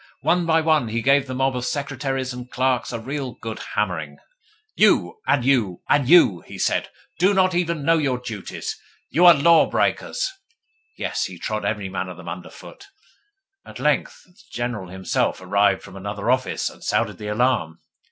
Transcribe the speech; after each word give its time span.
One 0.21 0.47
by 0.47 0.61
one, 0.61 0.87
he 0.87 1.03
gave 1.03 1.27
the 1.27 1.35
mob 1.35 1.55
of 1.55 1.63
secretaries 1.63 2.33
and 2.33 2.49
clerks 2.49 2.91
a 2.91 2.99
real 2.99 3.33
good 3.35 3.59
hammering. 3.75 4.17
'You, 4.75 5.19
and 5.27 5.45
you, 5.45 5.83
and 5.89 6.09
you,' 6.09 6.39
he 6.41 6.57
said, 6.57 6.89
'do 7.19 7.35
not 7.35 7.53
even 7.53 7.85
know 7.85 7.99
your 7.99 8.17
duties. 8.17 8.79
You 9.11 9.27
are 9.27 9.35
law 9.35 9.69
breakers.' 9.69 10.27
Yes, 10.97 11.25
he 11.25 11.37
trod 11.37 11.65
every 11.65 11.87
man 11.87 12.09
of 12.09 12.17
them 12.17 12.29
under 12.29 12.49
foot. 12.49 12.87
At 13.63 13.77
length 13.77 14.23
the 14.25 14.35
General 14.51 14.87
himself 14.89 15.39
arrived 15.39 15.83
from 15.83 15.95
another 15.95 16.31
office, 16.31 16.67
and 16.67 16.83
sounded 16.83 17.19
the 17.19 17.27
alarm. 17.27 17.79